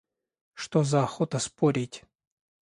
[0.55, 2.05] Что за охота спорить?